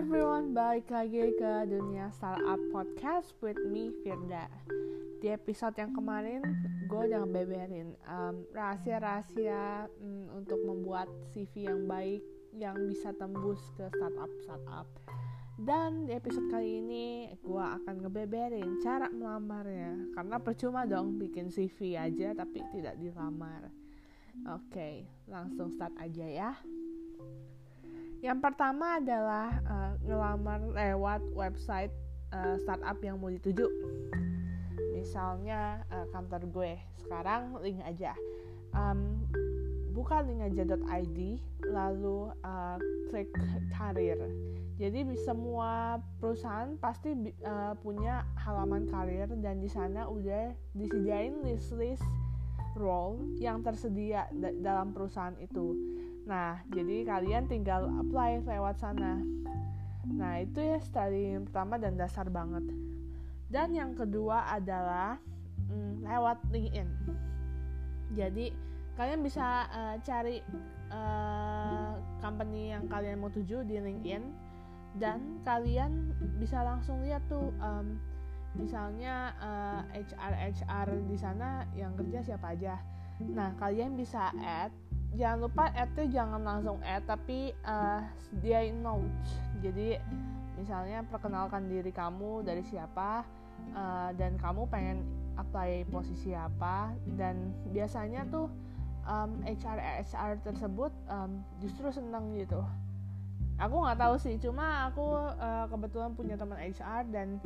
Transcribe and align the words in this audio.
everyone, 0.00 0.56
balik 0.56 0.88
lagi 0.88 1.28
ke 1.36 1.52
dunia 1.68 2.08
startup 2.16 2.56
podcast 2.72 3.36
with 3.44 3.60
me 3.68 3.92
Firda. 4.00 4.48
Di 5.20 5.28
episode 5.28 5.76
yang 5.76 5.92
kemarin, 5.92 6.40
gue 6.88 7.00
udah 7.04 7.20
ngebeberin 7.28 7.92
um, 8.08 8.40
rahasia-rahasia 8.48 9.92
um, 10.00 10.40
untuk 10.40 10.56
membuat 10.64 11.04
CV 11.36 11.68
yang 11.68 11.84
baik 11.84 12.24
yang 12.56 12.80
bisa 12.88 13.12
tembus 13.12 13.60
ke 13.76 13.92
startup-startup. 13.92 14.88
Dan 15.60 16.08
di 16.08 16.16
episode 16.16 16.48
kali 16.48 16.80
ini, 16.80 17.36
gue 17.36 17.60
akan 17.60 18.00
ngebeberin 18.00 18.80
cara 18.80 19.12
melamarnya. 19.12 20.16
Karena 20.16 20.40
percuma 20.40 20.88
dong 20.88 21.20
bikin 21.20 21.52
CV 21.52 22.00
aja 22.00 22.32
tapi 22.32 22.64
tidak 22.72 22.96
dilamar. 22.96 23.68
Oke, 24.48 24.64
okay, 24.64 24.94
langsung 25.28 25.68
start 25.68 25.92
aja 26.00 26.24
ya. 26.24 26.50
Yang 28.20 28.38
pertama 28.44 29.00
adalah 29.00 29.48
uh, 29.64 29.92
ngelamar 30.04 30.60
lewat 30.76 31.24
website 31.32 31.92
uh, 32.36 32.60
startup 32.60 33.00
yang 33.00 33.16
mau 33.16 33.32
dituju. 33.32 33.64
Misalnya 34.92 35.80
uh, 35.88 36.04
kantor 36.12 36.44
gue. 36.52 36.72
Sekarang 37.00 37.56
link 37.64 37.80
aja. 37.80 38.12
Um, 38.76 39.24
buka 39.96 40.20
linkaja.id 40.20 41.18
lalu 41.64 42.28
uh, 42.44 42.76
klik 43.08 43.32
karir. 43.72 44.20
Jadi 44.76 45.04
semua 45.24 46.00
perusahaan 46.20 46.76
pasti 46.76 47.12
uh, 47.44 47.72
punya 47.80 48.24
halaman 48.36 48.84
karir 48.88 49.28
dan 49.40 49.64
di 49.64 49.68
sana 49.68 50.08
udah 50.08 50.52
disediain 50.76 51.40
list-list 51.44 52.04
role 52.78 53.38
yang 53.42 53.64
tersedia 53.64 54.30
dalam 54.62 54.94
perusahaan 54.94 55.34
itu 55.42 55.74
Nah, 56.30 56.60
jadi 56.70 57.02
kalian 57.02 57.48
tinggal 57.48 57.88
apply 57.98 58.44
lewat 58.44 58.78
sana. 58.78 59.18
Nah, 60.06 60.38
itu 60.38 60.62
ya 60.62 60.78
studi 60.78 61.34
yang 61.34 61.42
pertama 61.48 61.74
dan 61.80 61.96
dasar 61.96 62.28
banget. 62.28 62.62
Dan 63.50 63.72
yang 63.74 63.98
kedua 63.98 64.46
adalah 64.46 65.18
mm, 65.70 66.06
lewat 66.06 66.38
LinkedIn. 66.54 66.88
Jadi, 68.14 68.46
kalian 68.94 69.26
bisa 69.26 69.66
uh, 69.70 69.96
cari 70.06 70.38
uh, 70.94 71.98
company 72.22 72.74
yang 72.74 72.86
kalian 72.90 73.22
mau 73.22 73.32
tuju 73.32 73.66
di 73.66 73.82
LinkedIn 73.82 74.22
dan 74.98 75.38
kalian 75.46 76.10
bisa 76.42 76.62
langsung 76.66 77.02
lihat 77.06 77.22
tuh 77.30 77.54
um, 77.62 77.98
misalnya 78.58 79.34
uh, 79.38 79.80
HR 79.94 80.34
HR 80.54 80.88
di 81.06 81.16
sana 81.18 81.66
yang 81.74 81.94
kerja 81.94 82.22
siapa 82.34 82.56
aja. 82.56 82.78
Nah, 83.20 83.52
kalian 83.60 83.94
bisa 83.94 84.32
add 84.40 84.72
jangan 85.14 85.38
lupa 85.42 85.64
add 85.74 85.90
tuh 85.98 86.06
jangan 86.06 86.42
langsung 86.42 86.78
add 86.86 87.02
tapi 87.02 87.50
uh, 87.66 87.98
sediain 88.30 88.78
notes 88.78 89.42
jadi 89.58 89.98
misalnya 90.54 91.02
perkenalkan 91.10 91.66
diri 91.66 91.90
kamu 91.90 92.46
dari 92.46 92.62
siapa 92.62 93.26
uh, 93.74 94.10
dan 94.14 94.38
kamu 94.38 94.70
pengen 94.70 95.02
apply 95.34 95.82
posisi 95.90 96.36
apa 96.36 96.94
dan 97.18 97.50
biasanya 97.74 98.22
tuh 98.30 98.46
um, 99.08 99.40
HR 99.42 100.04
HR 100.04 100.38
tersebut 100.46 100.92
um, 101.10 101.42
justru 101.58 101.90
seneng 101.90 102.36
gitu 102.38 102.62
aku 103.60 103.76
nggak 103.84 103.98
tahu 104.00 104.14
sih 104.16 104.34
cuma 104.40 104.88
aku 104.88 105.04
uh, 105.36 105.68
kebetulan 105.68 106.16
punya 106.16 106.34
teman 106.40 106.56
HR 106.56 107.04
dan 107.12 107.36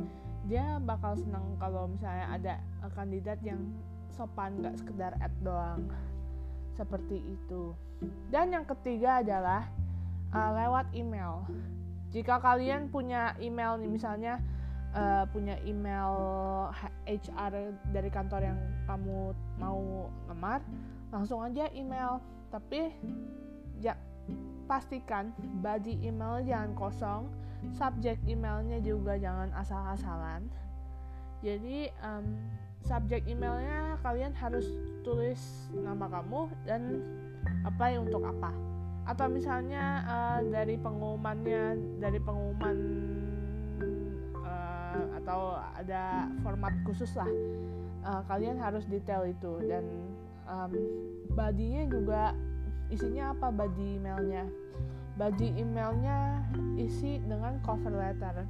dia 0.47 0.79
bakal 0.79 1.19
seneng 1.19 1.59
kalau 1.59 1.91
misalnya 1.91 2.25
ada 2.31 2.53
uh, 2.79 2.91
kandidat 2.95 3.37
yang 3.43 3.59
sopan 4.15 4.63
nggak 4.63 4.79
sekedar 4.79 5.11
add 5.19 5.35
doang 5.43 5.91
seperti 6.75 7.19
itu. 7.23 7.75
Dan 8.31 8.51
yang 8.51 8.63
ketiga 8.67 9.19
adalah 9.23 9.67
uh, 10.31 10.51
lewat 10.55 10.91
email. 10.95 11.43
Jika 12.11 12.39
kalian 12.39 12.87
punya 12.91 13.35
email 13.43 13.75
nih 13.75 13.91
misalnya 13.91 14.39
uh, 14.95 15.27
punya 15.31 15.59
email 15.67 16.15
HR 17.07 17.75
dari 17.91 18.09
kantor 18.11 18.41
yang 18.43 18.59
kamu 18.87 19.35
mau 19.59 20.07
ngemar, 20.31 20.63
langsung 21.11 21.43
aja 21.43 21.67
email. 21.75 22.23
Tapi 22.51 22.91
ya 23.83 23.99
pastikan 24.65 25.31
body 25.61 26.01
email 26.05 26.41
jangan 26.43 26.71
kosong, 26.73 27.23
subjek 27.73 28.17
emailnya 28.25 28.81
juga 28.81 29.17
jangan 29.17 29.49
asal-asalan. 29.57 30.45
Jadi 31.45 31.89
um, 32.01 32.25
subjek 32.85 33.25
emailnya 33.25 33.97
kalian 34.05 34.33
harus 34.37 34.65
tulis 35.01 35.69
nama 35.73 36.05
kamu 36.09 36.49
dan 36.65 37.01
apa 37.65 37.93
yang 37.93 38.05
untuk 38.05 38.25
apa 38.25 38.53
atau 39.05 39.29
misalnya 39.29 40.01
uh, 40.09 40.39
dari 40.41 40.81
pengumumannya 40.81 41.77
dari 42.01 42.17
pengumuman 42.17 42.77
uh, 44.41 45.05
atau 45.21 45.61
ada 45.77 46.25
format 46.41 46.73
khusus 46.89 47.13
lah 47.13 47.29
uh, 48.01 48.21
kalian 48.25 48.57
harus 48.57 48.85
detail 48.89 49.21
itu 49.29 49.61
dan 49.69 49.85
um, 50.49 50.73
juga 51.85 52.33
isinya 52.91 53.33
apa 53.33 53.49
body 53.49 53.97
emailnya? 54.01 54.45
Body 55.15 55.55
emailnya 55.57 56.43
isi 56.75 57.23
dengan 57.23 57.57
cover 57.63 57.93
letter. 57.93 58.43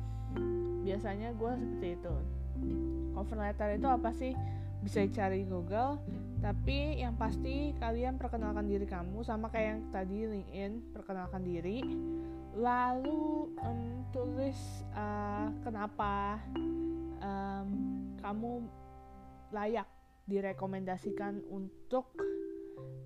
Biasanya 0.86 1.34
gue 1.38 1.52
seperti 1.56 1.88
itu. 2.00 2.16
Cover 3.14 3.38
letter 3.38 3.70
itu 3.78 3.88
apa 3.88 4.10
sih? 4.14 4.34
Bisa 4.82 5.02
cari 5.10 5.46
Google 5.46 5.98
tapi 6.46 7.02
yang 7.02 7.18
pasti 7.18 7.74
kalian 7.82 8.22
perkenalkan 8.22 8.70
diri 8.70 8.86
kamu 8.86 9.26
sama 9.26 9.50
kayak 9.50 9.66
yang 9.66 9.82
tadi 9.90 10.18
LinkedIn 10.30 10.94
perkenalkan 10.94 11.42
diri. 11.42 11.82
Lalu 12.54 13.50
um, 13.66 14.06
tulis 14.14 14.86
uh, 14.94 15.50
kenapa 15.66 16.38
um, 17.18 17.70
kamu 18.22 18.62
layak 19.50 19.90
direkomendasikan 20.30 21.42
untuk 21.50 22.14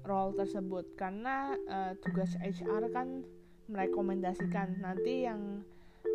role 0.05 0.33
tersebut. 0.35 0.85
Karena 0.97 1.53
uh, 1.69 1.93
tugas 2.01 2.33
HR 2.39 2.89
kan 2.91 3.23
merekomendasikan. 3.69 4.81
Nanti 4.81 5.29
yang 5.29 5.61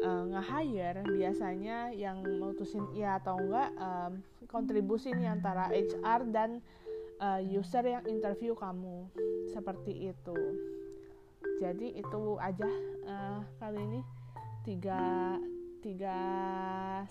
uh, 0.03 0.25
nge-hire 0.28 1.06
biasanya 1.06 1.94
yang 1.94 2.22
mutusin 2.43 2.84
iya 2.93 3.22
atau 3.22 3.38
enggak 3.38 3.70
um, 3.78 4.12
kontribusi 4.50 5.14
nih 5.14 5.31
antara 5.31 5.70
HR 5.70 6.31
dan 6.34 6.59
uh, 7.22 7.41
user 7.41 7.87
yang 7.87 8.04
interview 8.10 8.59
kamu. 8.59 9.06
Seperti 9.54 10.10
itu. 10.10 10.38
Jadi 11.62 11.94
itu 11.94 12.22
aja 12.43 12.69
uh, 13.06 13.41
kali 13.62 13.78
ini. 13.78 14.00
Tiga 14.64 15.37
tiga 15.84 16.16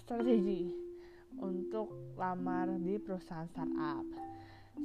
strategi 0.01 0.73
untuk 1.37 2.17
lamar 2.17 2.81
di 2.81 2.97
perusahaan 2.97 3.45
startup. 3.45 4.05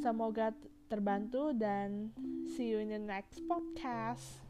Semoga 0.04 0.52
terbantu 0.88 1.52
dan 1.52 2.08
see 2.56 2.72
you 2.72 2.80
in 2.80 2.88
the 2.88 2.98
next 2.98 3.44
podcast 3.44 4.47